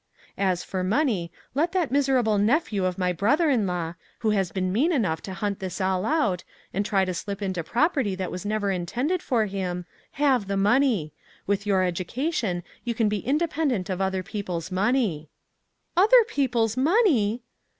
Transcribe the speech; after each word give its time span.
"As 0.51 0.63
for 0.63 0.83
money, 0.83 1.31
let 1.53 1.73
that 1.73 1.91
miserable 1.91 2.39
nephew 2.39 2.85
of 2.85 2.97
my 2.97 3.13
brother 3.13 3.51
in 3.51 3.67
law 3.67 3.93
who 4.21 4.31
has 4.31 4.51
been 4.51 4.73
mean 4.73 4.91
enough 4.91 5.21
to 5.21 5.35
hunt 5.35 5.59
this 5.59 5.79
all 5.79 6.07
out, 6.07 6.43
and 6.73 6.83
try 6.83 7.05
to 7.05 7.13
slip 7.13 7.39
into 7.39 7.63
property 7.63 8.15
that 8.15 8.31
was 8.31 8.43
never 8.43 8.71
intended 8.71 9.21
for 9.21 9.45
him 9.45 9.85
402 10.17 10.23
"WHAT 10.23 10.25
ELSE 10.25 10.25
COULD 10.25 10.25
ONE 10.25 10.25
DO?" 10.25 10.25
have 10.25 10.47
the 10.47 10.57
money; 10.59 11.13
with 11.45 11.65
your 11.67 11.83
education, 11.83 12.63
you 12.83 12.95
can 12.95 13.09
be 13.09 13.19
independent 13.19 13.91
of 13.91 14.01
other 14.01 14.23
people's 14.23 14.71
money." 14.71 15.29
"Other 15.95 16.23
people's 16.27 16.75
money!" 16.75 17.43